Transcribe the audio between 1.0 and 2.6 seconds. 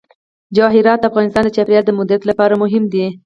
د افغانستان د چاپیریال د مدیریت لپاره